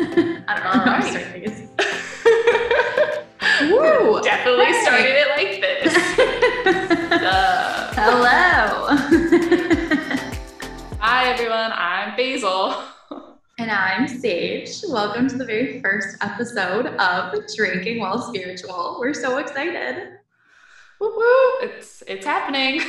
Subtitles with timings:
[0.00, 0.70] I don't know.
[0.70, 1.04] All how to right.
[1.10, 1.58] start these.
[3.72, 4.20] Woo!
[4.22, 4.82] Definitely Hey.
[4.82, 5.92] started it like this.
[7.98, 8.86] Hello.
[11.00, 12.80] Hi everyone, I'm Basil.
[13.58, 14.84] and I'm Sage.
[14.88, 18.98] Welcome to the very first episode of Drinking While Spiritual.
[19.00, 20.10] We're so excited.
[21.00, 21.58] Woo woo!
[21.68, 22.82] It's it's happening.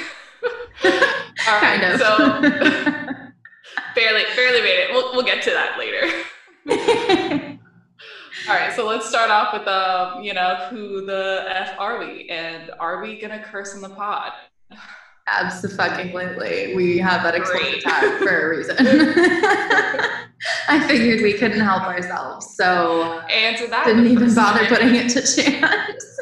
[0.43, 0.91] All
[1.47, 1.99] right, kind of.
[1.99, 2.17] So
[3.95, 4.91] barely barely made it.
[4.91, 6.07] We'll we'll get to that later.
[8.47, 12.29] All right, so let's start off with um, you know, who the f are we,
[12.29, 14.31] and are we gonna curse in the pod?
[15.27, 16.75] Absolutely.
[16.75, 17.83] We have that explicit Great.
[17.83, 18.75] tag for a reason.
[20.67, 23.85] I figured we couldn't help ourselves, so Answer that.
[23.85, 26.19] didn't even first bother putting it to chance.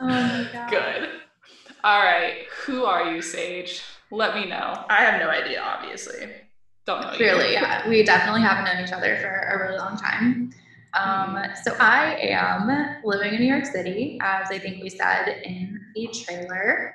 [0.00, 0.70] oh my god.
[0.70, 1.08] Good.
[1.84, 3.82] All right, who are you, Sage?
[4.10, 4.84] Let me know.
[4.90, 6.30] I have no idea, obviously.
[6.88, 7.10] Don't know.
[7.10, 7.16] you.
[7.18, 7.86] Clearly, yeah.
[7.86, 10.54] We definitely haven't known each other for a really long time.
[10.98, 15.78] Um, so I am living in New York City, as I think we said in
[15.94, 16.94] the trailer.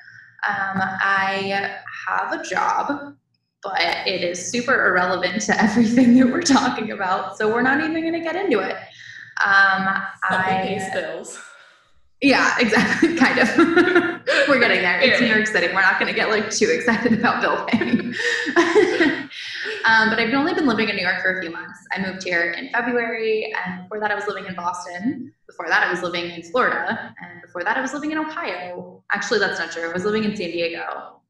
[0.50, 3.16] Um, I have a job,
[3.62, 7.38] but it is super irrelevant to everything that we're talking about.
[7.38, 8.76] So we're not even going to get into it.
[9.46, 9.96] Um,
[10.28, 10.70] Something I,
[12.24, 13.16] yeah, exactly.
[13.16, 13.56] Kind of.
[14.48, 15.02] We're getting there.
[15.02, 15.28] It's New.
[15.28, 15.68] York City.
[15.68, 18.16] We're not going to get like too excited about bill paying.
[19.86, 21.80] um, but I've only been living in New York for a few months.
[21.94, 25.34] I moved here in February, and before that, I was living in Boston.
[25.48, 29.04] Before that, I was living in Florida, and before that, I was living in Ohio.
[29.12, 29.90] Actually, that's not true.
[29.90, 31.22] I was living in San Diego,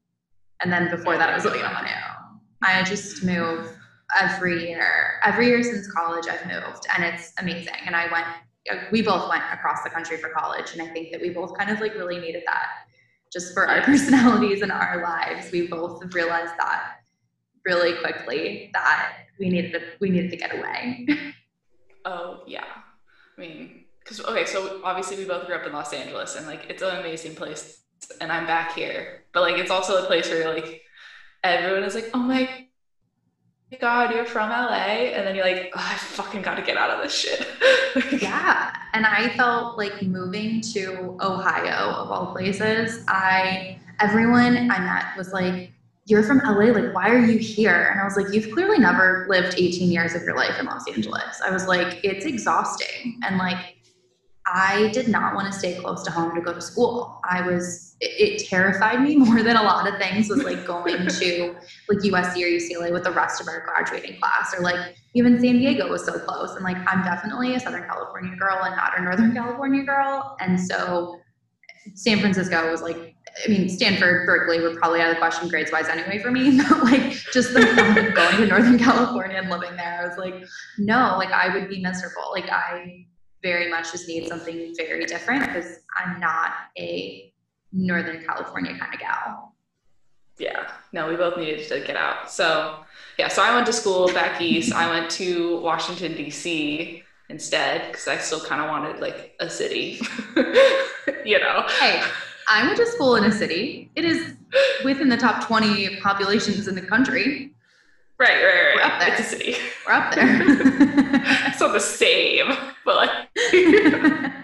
[0.62, 2.14] and then before that, I was living in Ohio.
[2.62, 3.76] I just move
[4.20, 5.20] every year.
[5.22, 7.74] Every year since college, I've moved, and it's amazing.
[7.86, 8.26] And I went
[8.90, 11.70] we both went across the country for college and i think that we both kind
[11.70, 12.68] of like really needed that
[13.32, 17.03] just for our personalities and our lives we both realized that
[17.64, 21.06] really quickly that we needed to we needed to get away
[22.04, 22.64] Oh yeah.
[23.36, 26.66] I mean, because okay, so obviously we both grew up in Los Angeles, and like
[26.68, 27.82] it's an amazing place,
[28.20, 30.82] and I'm back here, but like it's also a place where like
[31.42, 32.66] everyone is like, oh my
[33.80, 36.90] god, you're from LA, and then you're like, oh, I fucking got to get out
[36.90, 37.46] of this shit.
[38.20, 45.16] yeah and i felt like moving to ohio of all places i everyone i met
[45.16, 45.70] was like
[46.06, 47.88] you're from LA, like, why are you here?
[47.90, 50.86] And I was like, you've clearly never lived 18 years of your life in Los
[50.86, 51.40] Angeles.
[51.44, 53.20] I was like, it's exhausting.
[53.24, 53.76] And like,
[54.46, 57.18] I did not want to stay close to home to go to school.
[57.24, 60.94] I was, it, it terrified me more than a lot of things was like going
[61.08, 61.56] to
[61.88, 65.54] like USC or UCLA with the rest of our graduating class or like even San
[65.54, 66.54] Diego was so close.
[66.54, 70.36] And like, I'm definitely a Southern California girl and not a Northern California girl.
[70.40, 71.18] And so
[71.94, 73.13] San Francisco was like,
[73.44, 76.60] I mean, Stanford, Berkeley were probably out of the question grades wise anyway for me.
[76.68, 80.16] But like, just the thought of going to Northern California and living there, I was
[80.18, 80.44] like,
[80.78, 82.30] no, like I would be miserable.
[82.30, 83.06] Like I
[83.42, 87.32] very much just need something very different because I'm not a
[87.72, 89.54] Northern California kind of gal.
[90.38, 92.30] yeah, no, we both needed to get out.
[92.30, 92.76] So
[93.18, 94.72] yeah, so I went to school back east.
[94.72, 97.02] I went to Washington D.C.
[97.28, 100.00] instead because I still kind of wanted like a city,
[101.24, 101.66] you know.
[101.80, 102.02] Hey,
[102.48, 103.90] I went to school in a city.
[103.96, 104.34] It is
[104.84, 107.52] within the top 20 populations in the country.
[108.18, 108.76] Right, right, right.
[108.76, 109.10] We're up there.
[109.10, 109.56] It's a city.
[109.86, 110.26] We're up there.
[111.48, 112.46] it's not the same,
[112.84, 113.10] but like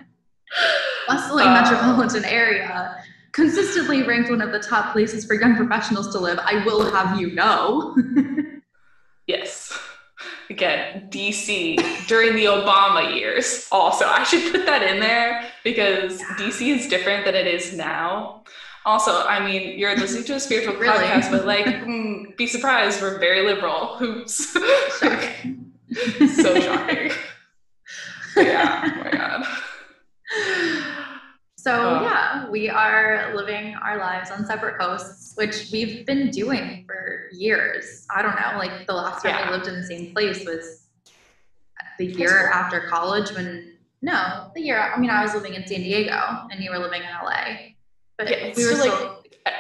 [1.07, 2.97] bustling Uh, metropolitan area,
[3.33, 6.39] consistently ranked one of the top places for young professionals to live.
[6.43, 7.97] I will have you know.
[9.27, 9.60] yes.
[10.51, 13.69] Again, DC during the Obama years.
[13.71, 18.43] Also, I should put that in there because DC is different than it is now.
[18.85, 20.93] Also, I mean, you're listening to a spiritual Really?
[20.93, 23.97] podcast, but like, mm, be surprised, we're very liberal.
[24.27, 25.73] Shocking.
[26.35, 27.13] so shocking.
[28.37, 28.83] yeah.
[28.85, 29.45] Oh my god.
[31.63, 32.03] So Uh.
[32.03, 38.07] yeah, we are living our lives on separate coasts, which we've been doing for years.
[38.15, 39.45] I don't know, like the last time Yeah.
[39.51, 40.87] we lived in the same place was
[41.99, 45.81] the year after college when no, the year I mean I was living in San
[45.81, 47.75] Diego and you were living in LA.
[48.17, 49.57] But Yeah, we were still, still like,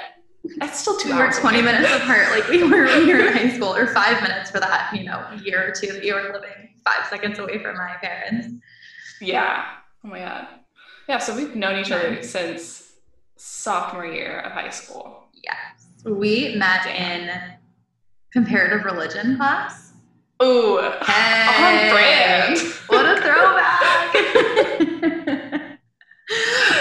[0.56, 1.66] That's still two we were 20 away.
[1.72, 4.58] minutes apart like we were when we were in high school or five minutes for
[4.60, 7.96] that you know year or two that you were living five seconds away from my
[8.00, 8.46] parents
[9.20, 9.66] Yeah.
[10.02, 10.48] Oh my god.
[11.10, 12.92] Yeah, so we've known each other since
[13.36, 15.24] sophomore year of high school.
[15.42, 15.88] yes.
[16.04, 17.28] We met in
[18.32, 19.92] comparative religion class.
[20.40, 22.58] Ooh, hey, on brand.
[22.86, 24.14] what a throwback.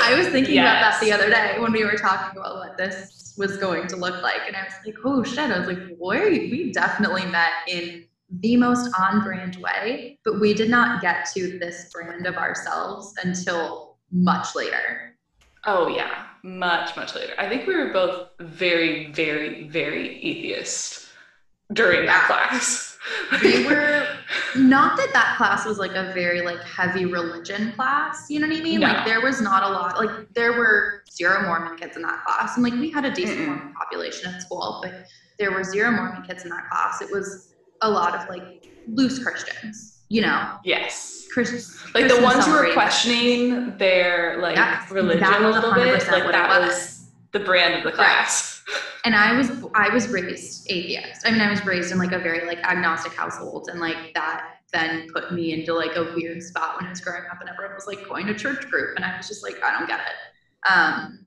[0.03, 3.33] I was thinking about that the other day when we were talking about what this
[3.35, 5.49] was going to look like and i was like oh shit.
[5.49, 8.05] I was like boy we definitely met in
[8.41, 13.15] the most on brand way, but we did not get to this brand of ourselves
[13.23, 15.15] until much later.
[15.65, 17.33] Oh yeah, much much later.
[17.37, 21.07] I think we were both very very very atheist
[21.73, 22.97] during that class.
[23.43, 24.05] we were
[24.57, 28.57] not that that class was like a very like heavy religion class you know what
[28.57, 28.87] i mean No.
[28.87, 32.55] like there was not a lot like there were zero mormon kids in that class
[32.55, 33.45] and like we had a decent Mm-mm.
[33.47, 35.05] mormon population at school but
[35.39, 39.23] there were zero mormon kids in that class it was a lot of like loose
[39.23, 41.27] christians you know yes.
[41.33, 46.07] Christians Like the ones who were questioning their like Yes, religion that a little bit,
[46.07, 46.69] like that was.
[46.69, 48.63] was the brand of the class.
[49.05, 52.19] and i was i was raised atheist i mean i was raised in like a
[52.19, 56.75] very like agnostic household and like that then put me into like a weird spot
[56.77, 59.15] when i was growing up and everyone was like going to church group and i
[59.15, 61.25] was just like i don't get it um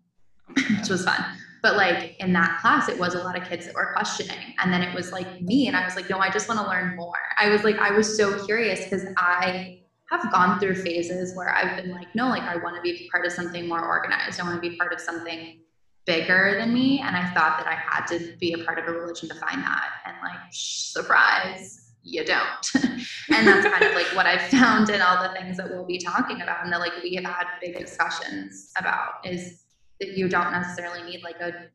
[0.79, 1.25] which was fun
[1.63, 4.55] but like in that class it was a lot of kids that were questioning.
[4.59, 6.67] And then it was like me and i was like no i just want to
[6.67, 7.15] learn more.
[7.39, 9.79] I was like i was so curious because i
[10.11, 13.25] have gone through phases where i've been like no like i want to be part
[13.25, 14.41] of something more organized.
[14.41, 15.61] I want to be part of something
[16.05, 17.01] bigger than me.
[17.01, 19.63] And i thought that i had to be a part of a religion to find
[19.63, 19.89] that.
[20.05, 22.71] And like surprise you don't.
[23.35, 25.97] And that's kind of like what i've found in all the things that we'll be
[25.97, 29.63] talking about and that like we have had big discussions about is
[30.03, 31.69] that you don't necessarily need like a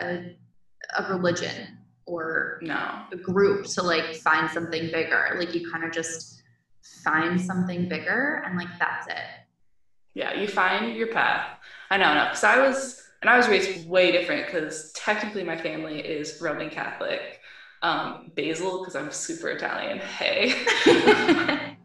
[0.00, 0.36] a,
[0.98, 3.02] a religion or No.
[3.12, 6.42] a group to like find something bigger like you kind of just
[7.04, 9.28] find something bigger and like that's it
[10.14, 11.46] Yeah, you find your path.
[11.90, 15.56] I know, no, because I was, and I was raised way different because technically my
[15.56, 17.40] family is Roman Catholic.
[17.82, 19.98] Um, Basil, because I'm super Italian.
[19.98, 20.54] Hey.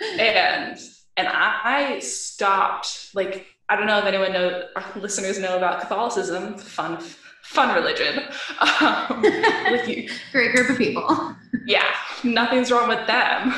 [0.18, 0.78] and
[1.16, 6.58] and I, I stopped like I don't know if anyone know listeners know about Catholicism,
[6.58, 6.98] fun
[7.42, 8.24] fun religion.
[8.60, 9.22] Um,
[9.70, 11.36] like you, great group of people
[11.66, 11.94] yeah,
[12.24, 13.54] nothing's wrong with them.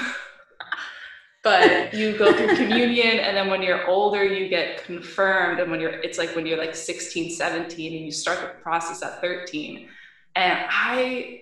[1.42, 5.58] But you go through communion, and then when you're older, you get confirmed.
[5.58, 9.02] And when you're, it's like when you're like 16, 17, and you start the process
[9.02, 9.88] at 13.
[10.36, 11.40] And I,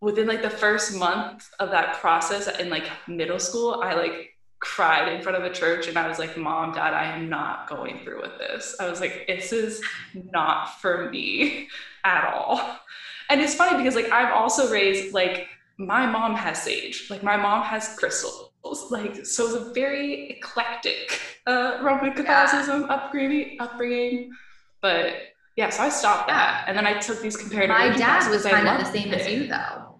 [0.00, 5.10] within like the first month of that process in like middle school, I like cried
[5.12, 8.00] in front of a church and I was like, Mom, Dad, I am not going
[8.04, 8.76] through with this.
[8.78, 9.82] I was like, this is
[10.32, 11.68] not for me
[12.04, 12.78] at all.
[13.30, 15.48] And it's funny because like I'm also raised like
[15.78, 18.50] my mom has sage, like my mom has crystals,
[18.90, 23.56] like so it's a very eclectic uh, Roman Catholicism upbringing.
[23.60, 24.32] Upbringing,
[24.82, 25.14] but
[25.56, 27.70] yeah, so I stopped that, and then I took these comparative.
[27.70, 29.99] my dad was kind of the same as you though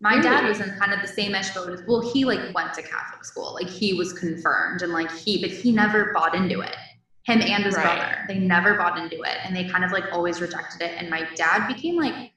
[0.00, 2.74] my dad was in kind of the same ish boat as well he like went
[2.74, 3.54] to catholic school.
[3.54, 6.76] Like he was confirmed and like he but he never bought into it.
[7.24, 7.84] Him and his Right.
[7.84, 8.24] brother.
[8.28, 10.94] They never bought into it and they kind of like always rejected it.
[10.98, 12.32] And my dad became like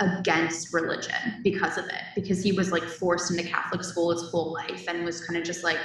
[0.00, 4.52] against religion because of it because he was like forced into catholic school his whole
[4.52, 5.78] life and was kind of just like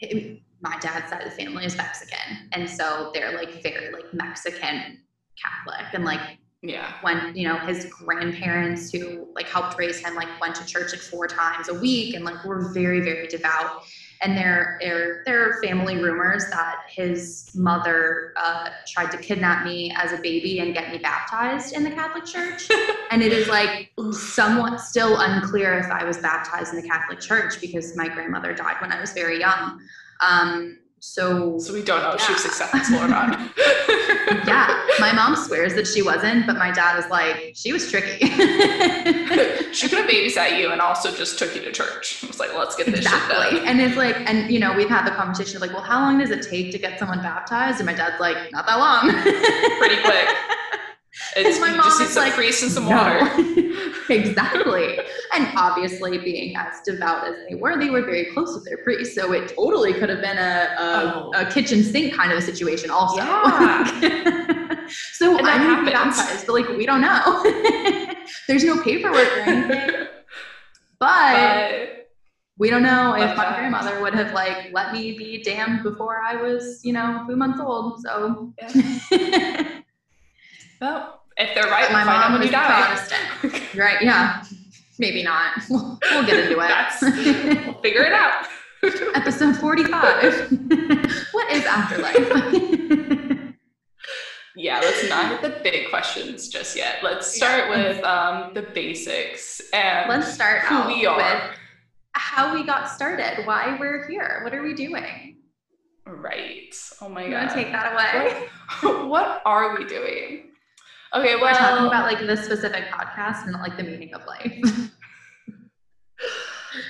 [0.00, 2.48] it- my dad's side of the family is mexican.
[2.52, 4.98] And so they're like very like mexican
[5.42, 10.28] catholic and like Yeah, when you know his grandparents who like helped raise him like
[10.40, 13.82] went to church like four times a week and like were very very devout.
[14.20, 19.92] And there are there are family rumors that his mother uh, tried to kidnap me
[19.96, 22.68] as a baby and get me baptized in the catholic church.
[23.10, 27.60] And it is like somewhat still unclear if i was baptized in the catholic church
[27.60, 29.80] because my grandmother died when i was very young.
[30.20, 32.50] Um, so so we don't know if she was Yeah.
[32.50, 33.30] successful or not.
[34.46, 38.24] yeah, my mom swears that she wasn't, but my dad is like, she was tricky.
[39.72, 42.22] she could have babysat you and also just took you to church.
[42.22, 43.34] I was like, let's get this exactly.
[43.50, 43.68] shit done.
[43.68, 46.18] And it's like, and you know, we've had the conversation of like, well, how long
[46.18, 47.78] does it take to get someone baptized?
[47.80, 49.10] And my dad's like, not that long.
[49.78, 50.28] Pretty quick.
[51.36, 52.96] It's my mom just is some like, priest and some No.
[52.96, 53.20] water.
[54.12, 54.98] Exactly.
[55.32, 59.14] And obviously, being as devout as they were, they were very close with their priest.
[59.14, 61.32] So it totally could have been a, a, Oh.
[61.34, 63.16] a kitchen sink kind of a situation, also.
[63.16, 64.86] Yeah.
[65.14, 66.16] so And that I would be happens.
[66.18, 67.42] baptized, but like, we don't know.
[68.48, 70.06] There's no paperwork or anything.
[71.00, 72.08] But, but
[72.58, 76.36] we don't know if my grandmother would have like let me be damned before I
[76.36, 78.00] was, you know, two months old.
[78.02, 78.52] So
[80.80, 83.08] well, if they're right, my we'll find out mom when was.
[83.50, 84.00] Protestant, right?
[84.02, 84.42] Yeah,
[84.98, 85.52] maybe not.
[85.68, 86.68] We'll, we'll get into it.
[86.68, 88.46] That's we'll figure it out.
[89.14, 90.50] Episode forty-five.
[91.32, 93.54] what is afterlife?
[94.56, 96.96] yeah, let's not hit the big questions just yet.
[97.02, 101.16] Let's start with um, the basics and Let's start who we are.
[101.16, 101.42] with
[102.14, 105.36] how we got started, why we're here, what are we doing?
[106.06, 106.74] Right.
[107.00, 107.54] Oh my You god.
[107.54, 108.48] take that away?
[108.82, 110.48] What, what are we doing?
[111.14, 114.24] Okay, well, We're talking about like this specific podcast and not like the meaning of
[114.24, 114.90] life.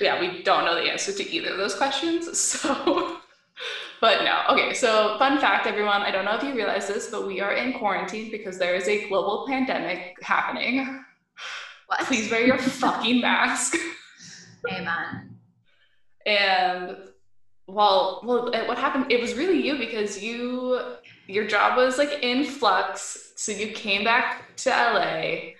[0.01, 2.27] yeah, we don't know the answer to either of those questions.
[2.63, 3.17] So,
[3.99, 4.43] but no.
[4.49, 6.01] Okay, so fun fact, everyone.
[6.01, 8.87] I don't know if you realize this, but we are in quarantine because there is
[8.87, 11.03] a global pandemic happening.
[11.87, 11.99] What?
[12.01, 13.75] Please wear your fucking mask.
[14.69, 15.37] Amen.
[16.25, 16.97] And
[17.67, 19.11] well, well, what happened?
[19.11, 20.95] It was really you because you,
[21.27, 23.33] your job was like in flux.
[23.35, 25.53] So you came back to LA,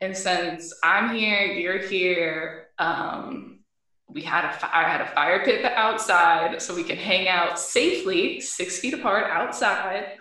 [0.00, 2.68] and since I'm here, you're here.
[2.78, 3.60] Um,
[4.08, 7.58] we had a fi- I had a fire pit outside, so we can hang out
[7.58, 10.16] safely, six feet apart outside.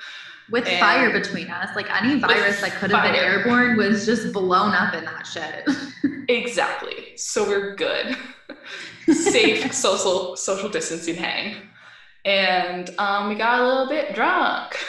[0.50, 4.32] With And- fire between us, like any virus that could have been airborne was just
[4.34, 5.68] blown up in that shit.
[6.30, 7.14] Exactly.
[7.16, 8.18] So we're good.
[9.10, 11.56] Safe social social distancing hang.
[12.28, 14.76] And um, we got a little bit drunk.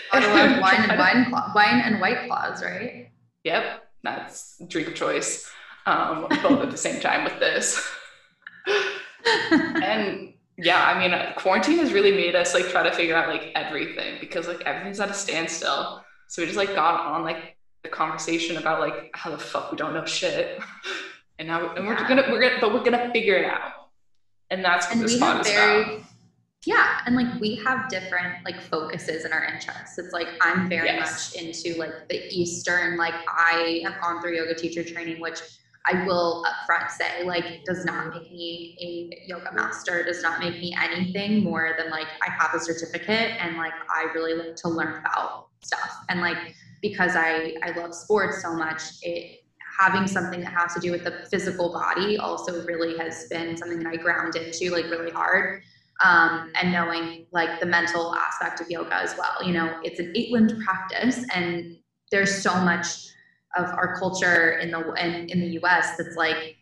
[0.12, 3.10] Wine and wine, wine and white claws, right?
[3.44, 5.50] Yep, that's drink of choice.
[5.86, 7.86] Um, both at the same time with this.
[9.50, 13.50] And yeah, I mean, quarantine has really made us like try to figure out like
[13.54, 16.04] everything because like everything's at a standstill.
[16.28, 19.76] So we just like got on like the conversation about like how the fuck we
[19.76, 20.60] don't know shit,
[21.38, 23.72] and now and we're gonna we're gonna but we're gonna figure it out,
[24.50, 26.02] and that's what and this we pod have is very about.
[26.66, 30.86] yeah and like we have different like focuses in our interests it's like i'm very
[30.88, 31.34] Yes.
[31.34, 35.40] much into like the eastern like i am on through yoga teacher training which
[35.86, 38.18] i will upfront say like does not mm-hmm.
[38.18, 42.54] make me a yoga master does not make me anything more than like i have
[42.54, 46.38] a certificate and like i really like to learn about stuff and like
[46.82, 49.40] because i i love sports so much it
[49.78, 53.78] having something that has to do with the physical body also really has been something
[53.78, 55.62] that I ground into like really hard.
[56.04, 59.44] Um, and knowing like the mental aspect of yoga as well.
[59.44, 61.76] You know, it's an eight limbed practice, and
[62.12, 63.08] there's so much
[63.56, 66.56] of our culture in the in, in the US that's like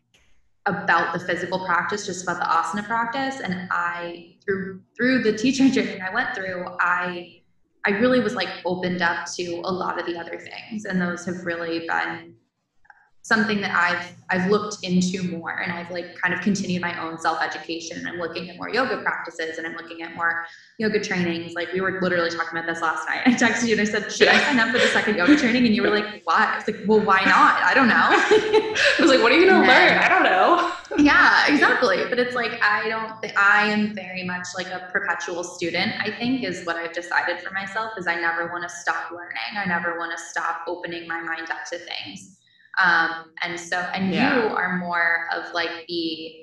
[0.64, 3.40] about the physical practice, just about the asana practice.
[3.40, 7.42] And I through through the teacher training I went through, I
[7.84, 11.26] I really was like opened up to a lot of the other things, and those
[11.26, 12.36] have really been
[13.26, 17.18] something that I've I've looked into more and I've like kind of continued my own
[17.18, 20.46] self-education and I'm looking at more yoga practices and I'm looking at more
[20.78, 21.54] yoga trainings.
[21.54, 23.22] Like we were literally talking about this last night.
[23.26, 25.66] I texted you and I said, Should I sign up for the second yoga training?
[25.66, 26.52] And you were like, Why?
[26.52, 27.60] I was like, Well, why not?
[27.64, 27.96] I don't know.
[27.98, 29.98] I was like, what are you gonna then- learn?
[29.98, 30.72] I don't know.
[31.04, 32.04] yeah, exactly.
[32.08, 36.12] But it's like I don't think I am very much like a perpetual student, I
[36.12, 39.56] think is what I've decided for myself is I never want to stop learning.
[39.56, 42.38] I never want to stop opening my mind up to things.
[42.82, 44.48] Um, and so and Yeah.
[44.48, 46.42] you are more of like the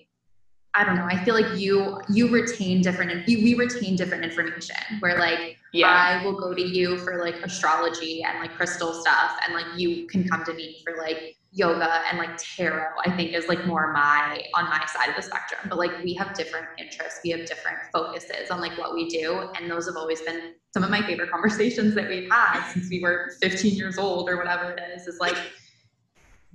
[0.76, 4.76] I don't know, I feel like you you retain different you, we retain different information
[5.02, 5.88] where like Yeah.
[6.20, 10.08] I will go to you for like astrology and like crystal stuff, and like you
[10.08, 12.90] can come to me for like yoga and like tarot.
[13.06, 15.62] I think is like more my on my side of the spectrum.
[15.70, 19.50] But like we have different interests, we have different focuses on like what we do,
[19.56, 23.00] and those have always been some of my favorite conversations that we've had since we
[23.02, 25.06] were 15 years old or whatever it is.
[25.06, 25.38] Is like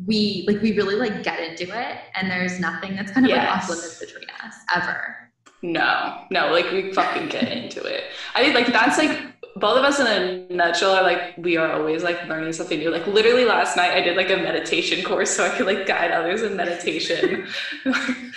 [0.07, 3.43] we like we really like get into it, and there's nothing that's kind of like
[3.43, 3.64] Yes.
[3.64, 5.31] off limits between us ever.
[5.62, 8.05] No, no, like we fucking get into it.
[8.35, 9.19] I think like that's like
[9.57, 12.90] both of us in a nutshell are like we are always like learning something new.
[12.90, 16.12] Like literally last night I did like a meditation course so I could like guide
[16.12, 17.47] others in meditation.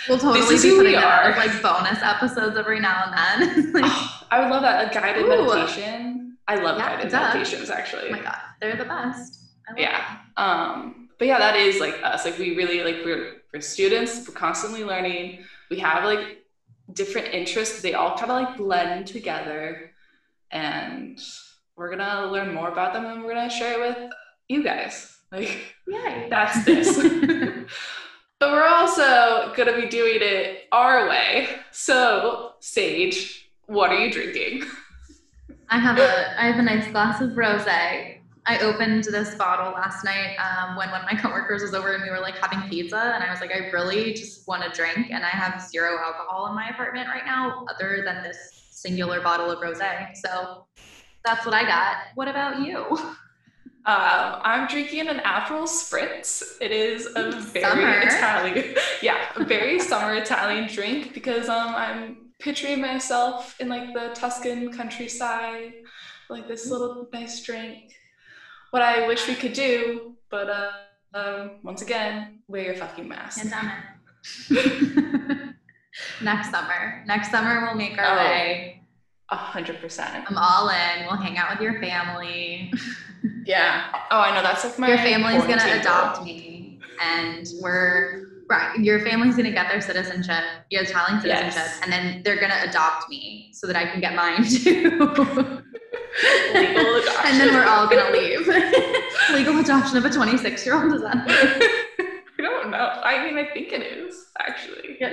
[0.08, 1.22] We'll totally is be who putting we are.
[1.30, 3.72] as like bonus episodes every now and then.
[3.72, 5.28] like, Oh, I would love that a guided Ooh.
[5.46, 6.36] meditation.
[6.48, 8.08] I love Yeah, guided meditations actually.
[8.08, 9.38] oh my god, they're the best.
[9.68, 12.24] I love yeah um but yeah that is like us.
[12.24, 15.44] Like we really like we're we're students we're constantly learning.
[15.70, 16.44] We have like
[16.92, 17.80] different interests.
[17.80, 19.92] They all kind of like blend together.
[20.50, 21.22] And
[21.76, 24.10] we're gonna learn more about them and we're gonna share it with
[24.48, 25.16] you guys.
[25.30, 25.94] Like it.
[25.94, 26.26] Yay.
[26.28, 26.88] that's this.
[28.40, 31.50] But we're also gonna be doing it our way.
[31.70, 34.64] So sage what are you drinking?
[35.68, 38.21] I have a I have a nice glass of rosé.
[38.44, 42.02] I opened this bottle last night um, when one of my coworkers was over and
[42.02, 45.10] we were like having pizza, and I was like, I really just want a drink,
[45.10, 49.50] and I have zero alcohol in my apartment right now, other than this singular bottle
[49.50, 50.16] of rosé.
[50.16, 50.66] So
[51.24, 51.96] that's what I got.
[52.14, 52.98] What about you?
[53.84, 56.56] Um, I'm drinking an Aperol Spritz.
[56.60, 58.00] It is a very Summer.
[58.04, 64.10] Italian, yeah, a very summer Italian drink because um, I'm picturing myself in like the
[64.14, 65.72] Tuscan countryside,
[66.30, 67.92] like this little nice drink.
[68.72, 70.70] What I wish we could do, but uh,
[71.14, 73.38] um, once again, wear your fucking mask.
[73.42, 73.74] Pandemic.
[76.22, 77.04] Next summer.
[77.06, 78.24] Next summer we'll make our Oh.
[78.24, 78.82] way.
[79.28, 80.24] A hundred percent.
[80.26, 81.04] I'm all in.
[81.06, 82.72] We'll hang out with your family.
[83.44, 83.84] Yeah.
[84.10, 84.42] Oh, I know.
[84.42, 85.80] That's like my your family's gonna goal.
[85.80, 88.76] adopt me and we're Right.
[88.80, 91.80] Your family's gonna get their citizenship, your Italian citizenship, Yes.
[91.84, 95.61] and then they're gonna adopt me so that I can get mine too.
[96.54, 97.24] Legal adoption.
[97.26, 98.46] and then we're all gonna leave.
[99.32, 101.16] Legal adoption of a 26 year old is that
[102.38, 103.00] I don't know.
[103.04, 104.96] I mean, I think it is actually.
[104.98, 105.12] good?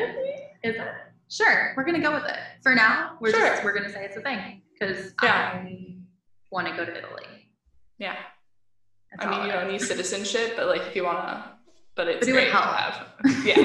[0.64, 0.88] Is it?
[1.30, 2.38] Sure, we're gonna go with it.
[2.64, 5.52] For now, we're just we're gonna say it's a thing because Yeah.
[5.64, 5.96] I
[6.52, 7.52] want to go to Italy.
[8.00, 8.16] Yeah.
[9.12, 11.54] That's I mean, you it don't need citizenship, but like if you wanna,
[11.96, 13.08] but it's But it great to have.
[13.46, 13.56] Yeah,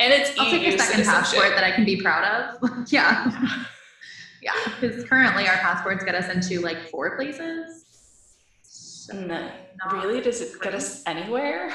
[0.00, 2.90] and it's I'll take a second passport that I can be proud of.
[2.92, 3.30] yeah.
[3.30, 3.64] Yeah,
[4.80, 7.84] because currently our passports get us into like four places.
[8.62, 9.50] So mm, No,
[9.84, 10.20] not- really?
[10.20, 11.72] Does it get us anywhere?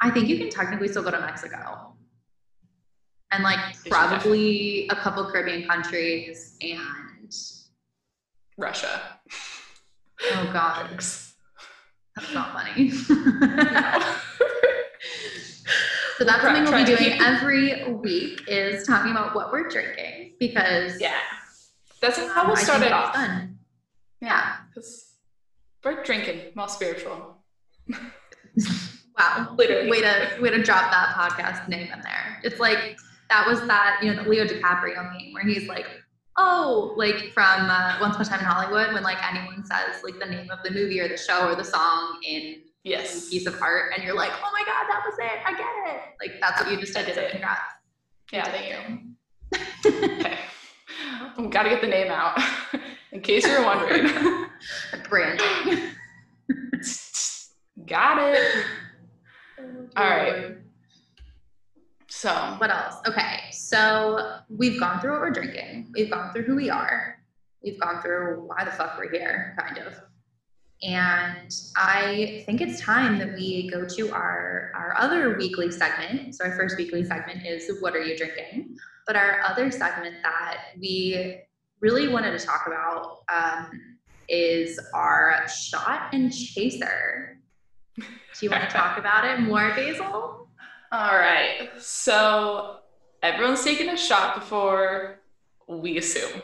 [0.00, 1.94] I think you can technically still go to Mexico.
[3.32, 7.32] And like probably a couple Caribbean countries and
[8.58, 9.00] Russia.
[10.32, 11.34] oh god, Jokes.
[12.16, 12.88] that's not funny.
[12.88, 12.94] No.
[16.18, 21.00] so that's something we'll be doing every week is talking about what we're drinking because
[21.00, 21.14] yeah,
[22.00, 23.14] that's um, how we'll I start it off.
[23.14, 23.58] Fun.
[24.20, 24.56] Yeah.
[24.68, 25.14] Because
[25.84, 27.38] we're drinking, more spiritual.
[29.18, 29.54] Wow.
[29.56, 29.90] Literally.
[29.90, 32.40] Way to way to drop that podcast name in there.
[32.42, 32.96] It's like
[33.28, 35.86] that was that, you know, the Leo DiCaprio meme where he's like,
[36.36, 40.18] oh, like from uh, Once Upon a Time in Hollywood, when like anyone says like
[40.18, 43.28] the name of the movie or the show or the song in Yes.
[43.28, 46.00] piece of art, and you're like, oh my god, that was it, I get it.
[46.18, 47.04] Like that's what you just did.
[47.04, 47.60] did So congrats.
[48.32, 48.70] Yeah, thank
[49.52, 50.24] you.
[51.50, 52.38] Got to get the name out
[53.12, 54.10] in case you're wondering.
[55.08, 55.90] Branding.
[57.86, 58.64] got it.
[59.96, 60.56] All right.
[62.08, 62.96] So, What else?
[63.06, 65.90] Okay, so we've gone through what we're drinking.
[65.94, 67.16] We've gone through who we are.
[67.62, 69.94] We've gone through why the fuck we're here, kind of.
[70.82, 76.34] And I think it's time that we go to our our other weekly segment.
[76.34, 78.76] So our first weekly segment is what are you drinking?
[79.06, 81.42] But our other segment that we
[81.80, 87.38] really wanted to talk about um, is our shot and chaser.
[87.96, 88.04] Do
[88.40, 90.48] you want to talk about it more, Basil?
[90.92, 91.70] all right.
[91.78, 92.78] So,
[93.22, 95.20] everyone's taken a shot before,
[95.68, 96.40] we assume.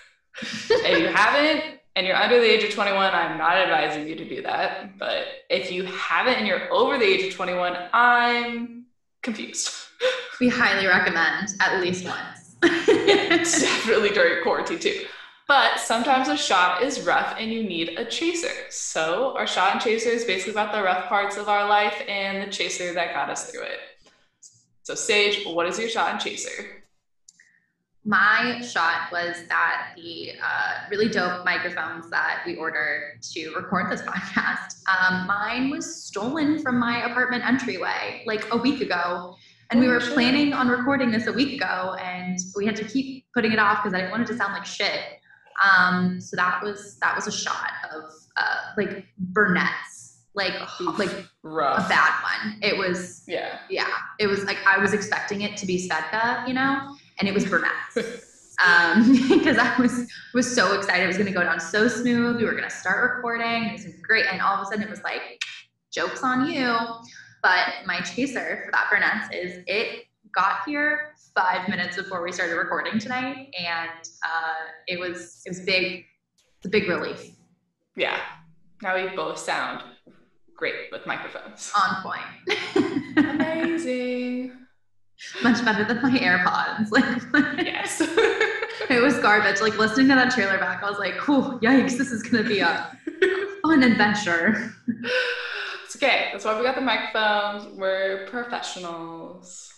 [0.40, 4.28] if you haven't and you're under the age of 21, I'm not advising you to
[4.28, 4.98] do that.
[4.98, 8.86] But if you haven't and you're over the age of 21, I'm
[9.22, 9.70] confused.
[10.40, 12.56] We highly recommend at least once.
[12.62, 15.04] It's definitely during quarantine too.
[15.46, 18.52] But sometimes a shot is rough and you need a chaser.
[18.70, 22.46] So our shot and chaser is basically about the rough parts of our life and
[22.46, 23.80] the chaser that got us through it.
[24.84, 26.79] So Sage, what is your shot and chaser?
[28.04, 34.00] My shot was that the uh, really dope microphones that we ordered to record this
[34.08, 39.34] podcast, um, mine was stolen from my apartment entryway like a week ago.
[39.70, 42.84] And we Oh, were planning on recording this a week ago, and we had to
[42.84, 45.00] keep putting it off because I didn't want it to sound like shit.
[45.62, 48.04] Um, so that was that was a shot of
[48.36, 50.98] uh, like Burnett's, like Oof.
[50.98, 51.10] like
[51.44, 52.58] a bad one.
[52.62, 53.58] It was Yeah.
[53.68, 53.86] yeah,
[54.18, 57.44] it was like I was expecting it to be Svedka, you know, and it was
[57.44, 58.56] Burnett's.
[58.66, 61.04] um, because I was was so excited.
[61.04, 62.36] It was gonna go down so smooth.
[62.36, 63.64] We were gonna start recording.
[63.64, 65.40] It was great, and all of a sudden it was like,
[65.92, 66.76] "Jokes on you."
[67.42, 70.04] But my chaser for that Burnett's is it
[70.34, 73.90] got here five minutes before we started recording tonight, and
[74.24, 74.54] uh,
[74.86, 76.04] it was it was big.
[76.58, 77.30] It's a big relief.
[77.96, 78.18] Yeah.
[78.82, 79.82] Now we both sound
[80.56, 81.72] great with microphones.
[81.74, 83.16] On point.
[83.16, 84.52] Amazing.
[85.42, 86.90] Much better than my AirPods.
[87.32, 88.00] Like yes.
[88.90, 89.60] it was garbage.
[89.60, 91.96] Like listening to that trailer back, I was like, "Cool, yikes!
[91.96, 92.96] This is gonna be a
[93.62, 94.72] fun adventure."
[95.84, 96.28] It's okay.
[96.32, 97.76] That's why we got the microphones.
[97.76, 99.72] We're professionals.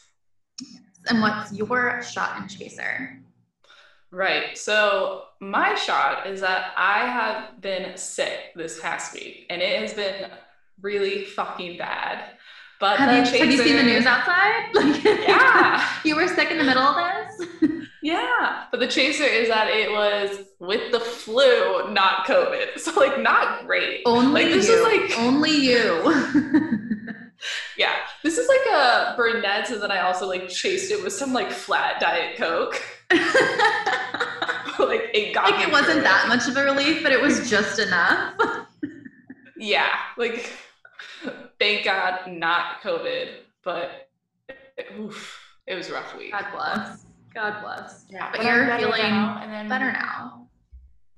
[1.09, 3.19] And what's your shot and chaser?
[4.13, 4.57] Right.
[4.57, 9.95] So my shot is that I have been sick this past week, and it has
[9.95, 10.31] been
[10.81, 12.25] really fucking bad.
[12.83, 14.71] But Have you have you seen the news outside?
[14.75, 15.89] Like, Yeah.
[16.05, 17.49] you were sick in the middle of this.
[18.03, 18.65] Yeah.
[18.73, 22.77] But the chaser is that it was with the flu, not COVID.
[22.81, 24.01] So like not great.
[24.05, 24.75] Only Like, this you.
[24.75, 26.03] is like- only you.
[27.79, 27.95] Yeah.
[28.25, 31.53] This is like a Burnett's, and then I also like chased it with some like
[31.53, 32.83] flat diet Coke.
[33.13, 37.79] like it got like it wasn't that much of a relief, but it was just
[37.79, 38.35] enough.
[39.57, 40.53] Yeah, like
[41.63, 43.29] thank God not COVID,
[43.63, 44.09] but
[44.99, 46.33] oof, it was a rough week.
[46.33, 47.07] God bless.
[47.33, 48.05] God bless.
[48.11, 50.49] Yeah, but I'm you're better feeling now, and then Better now,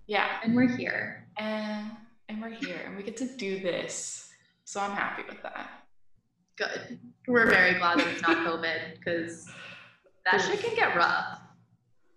[0.07, 1.26] Yeah, and we're here.
[1.38, 1.90] and
[2.28, 4.28] and we're here, and we get to do this,
[4.64, 5.70] so I'm happy with that.
[6.57, 6.98] Good.
[7.26, 9.48] We're very glad that it's not COVID because
[10.30, 11.40] that shit can get rough.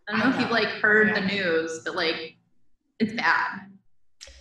[0.07, 2.35] I don't know, I if you've like heard the news, but like
[2.99, 3.71] it's bad.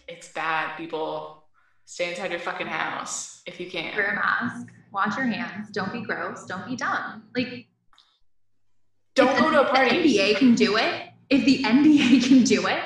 [0.08, 1.45] It's bad, people.
[1.86, 3.94] Stay inside your fucking house if you can.
[3.96, 7.22] Wear a mask, wash your hands, don't be gross, don't be dumb.
[7.34, 7.66] Like
[9.14, 10.16] Don't go to a the party.
[10.18, 11.10] NBA can do it.
[11.30, 12.80] If the NBA can do it,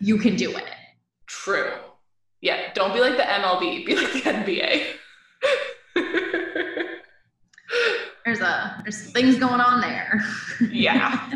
[0.00, 0.64] you can do it.
[1.26, 1.72] True.
[2.40, 4.86] Yeah, don't be like the MLB, be like the NBA.
[8.24, 10.22] There's a there's things going on there.
[10.70, 11.30] yeah.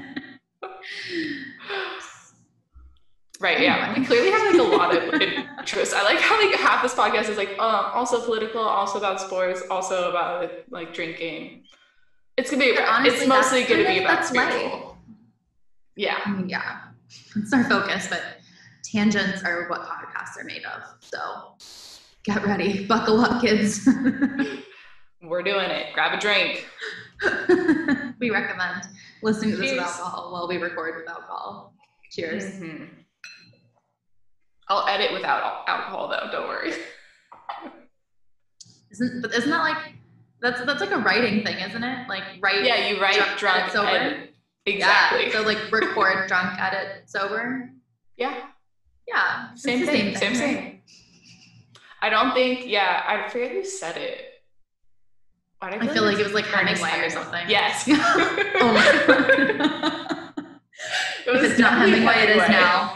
[3.40, 3.96] Right, yeah.
[3.96, 5.14] We clearly have like a lot of
[5.58, 5.94] interests.
[5.94, 9.62] I like how like half this podcast is like um also political, also about sports,
[9.70, 11.64] also about like drinking.
[12.36, 14.72] It's gonna be honestly, it's mostly gonna be about that's life.
[15.96, 16.18] Yeah.
[16.24, 16.78] I mean, yeah,
[17.36, 18.22] it's our focus, but
[18.82, 20.82] tangents are what podcasts are made of.
[21.00, 21.54] So
[22.24, 23.88] get ready, buckle up, kids.
[25.22, 25.92] We're doing it.
[25.94, 26.66] Grab a drink.
[28.20, 28.88] we recommend
[29.22, 31.74] listening to this with alcohol while we record with alcohol.
[32.12, 32.44] Cheers.
[32.60, 32.88] Mhm.
[34.68, 36.72] I'll edit without alcohol though, don't worry.
[38.90, 39.94] Isn't but isn't that like
[40.40, 42.08] that's that's like a writing thing, isn't it?
[42.08, 43.88] Like write Yeah, you write Drunk, drunk, edit sober?
[43.88, 44.34] edit.
[44.66, 45.26] Exactly.
[45.26, 47.70] Yeah, so like record drunk, edit sober.
[48.16, 48.34] yeah.
[49.06, 50.14] Yeah, Same thing.
[50.16, 50.38] Same right?
[50.38, 50.82] thing.
[52.02, 52.66] I don't think.
[52.66, 54.20] Yeah, I forget who said it.
[55.60, 57.48] Why did I feel like it was like Hemingway or something.
[57.48, 57.84] Yes.
[57.88, 60.14] oh my god.
[61.26, 62.94] It was if it's not definitely Hemingway, it is now.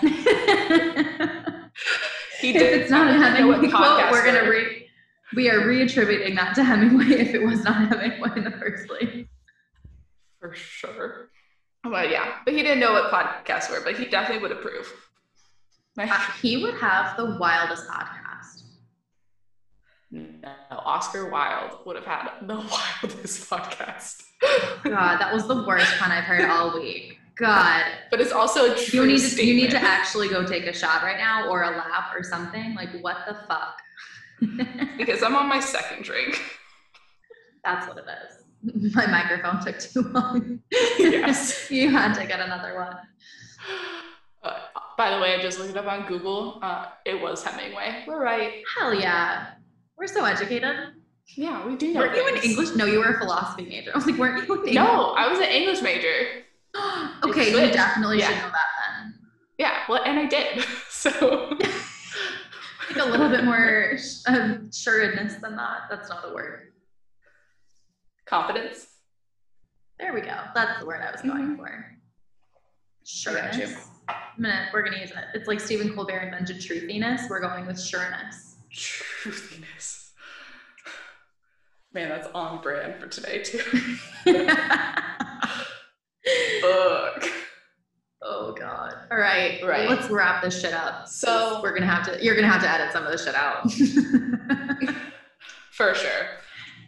[2.42, 4.88] He if it's not a not know what Hemingway quote, we're gonna re
[5.34, 9.26] we are reattributing that to Hemingway if it was not Hemingway in the first place.
[10.40, 11.30] for sure.
[11.84, 14.92] But yeah, but he didn't know what podcasts were, but he definitely would approve.
[15.98, 16.06] Uh,
[16.40, 18.62] he would have the wildest podcast.
[20.10, 20.32] no,
[20.70, 22.54] Oscar Wilde would have had the
[23.02, 24.22] wildest podcast.
[24.84, 27.18] God, that was the worst pun I've heard all week.
[27.42, 27.84] God.
[28.10, 29.48] But it's also a true You need to statement.
[29.48, 32.74] you need to actually go take a shot right now or a lap or something.
[32.74, 33.78] Like what the fuck?
[34.96, 36.40] because I'm on my second drink.
[37.64, 38.38] That's what it is.
[38.94, 40.60] My microphone took too long.
[40.98, 41.68] Yes.
[41.70, 42.96] you had to get another one.
[44.44, 44.58] Uh,
[44.96, 46.60] by the way, I just looked it up on Google.
[46.62, 48.04] Uh, it was Hemingway.
[48.06, 48.62] We're right.
[48.78, 49.54] Hell yeah.
[49.96, 50.76] We're so educated.
[51.36, 52.00] Yeah, we do know.
[52.00, 52.44] Weren't you in things.
[52.44, 52.76] English?
[52.76, 53.90] No, you were a philosophy major.
[53.94, 54.74] I was like, weren't you in English?
[54.74, 56.44] No, I was an English major.
[57.24, 57.74] okay, you switched.
[57.74, 58.68] definitely should know that
[59.00, 59.14] then.
[59.58, 60.64] Yeah, well, and I did.
[60.88, 61.10] So
[62.94, 63.96] Like a little bit more
[64.28, 65.82] um, sureness than that.
[65.90, 66.72] That's not a word.
[68.26, 68.86] confidence.
[69.98, 70.36] There we go.
[70.54, 71.56] That's the word I was going Mhm.
[71.56, 71.86] for.
[73.04, 73.56] Sureness.
[73.58, 73.76] you.
[74.08, 75.16] I'm gonna, we're gonna use it.
[75.34, 77.28] It's like Stephen Colbert invented truthiness.
[77.28, 78.56] We're going with sureness.
[78.72, 80.10] Truthiness.
[81.92, 83.60] Man, that's on brand for today too.
[86.62, 87.28] Fuck.
[88.22, 88.94] oh god.
[89.10, 89.60] All right.
[89.64, 89.88] Right.
[89.88, 91.08] Let's wrap this shit up.
[91.08, 92.24] So- we're gonna have to.
[92.24, 93.70] You're gonna have to edit some of this shit out.
[95.72, 96.26] For sure.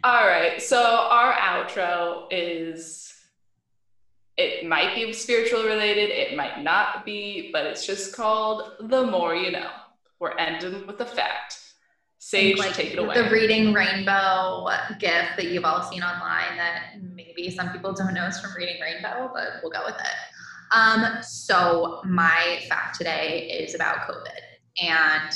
[0.03, 0.61] All right.
[0.61, 3.13] So our outro is
[4.37, 9.33] it might be spiritual related, it might not be, but it's just called The More
[9.35, 9.69] You Know.
[10.19, 11.59] We're ending with a fact.
[12.19, 13.13] Sage, Like, take it away.
[13.13, 14.67] The reading rainbow
[14.99, 18.81] gif that you've all seen online that maybe some people don't know is from reading
[18.81, 20.15] rainbow, but we'll go with it.
[20.71, 25.31] Um, so my fact today is about COVID, and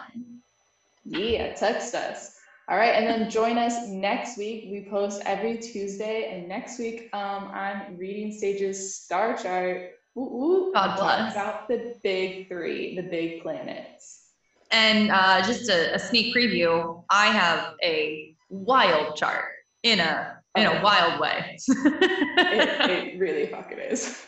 [1.05, 2.37] yeah text us
[2.69, 7.11] all right and then join us next week we post every tuesday and next week
[7.13, 11.33] um, i'm reading Sage's star chart ooh, ooh, God bless.
[11.33, 14.23] about the big three the big planets
[14.73, 19.45] and uh, just a, a, sneak preview, I have a wild chart
[19.83, 21.59] in a in a wild way.
[21.69, 24.27] it, it really fucking is.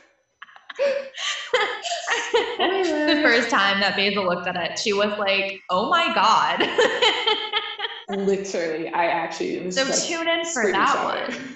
[2.59, 6.69] The first time that Basil looked at it, she was like, "Oh my god!"
[8.09, 11.55] Literally, I actually so like, tune in for that one.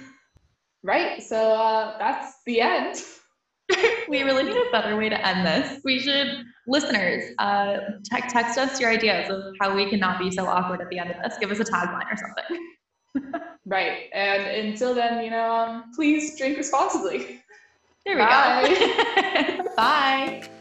[0.83, 1.22] Right.
[1.22, 3.02] So uh, that's the end.
[4.09, 5.81] we really need a better way to end this.
[5.85, 7.76] We should, listeners, uh,
[8.11, 10.98] te- text us your ideas of how we can not be so awkward at the
[10.98, 11.37] end of this.
[11.38, 13.40] Give us a tagline or something.
[13.66, 14.09] right.
[14.14, 17.42] And until then, you know, um, please drink responsibly.
[18.09, 19.55] There we Bye.
[19.59, 19.64] go.
[19.77, 20.42] Bye.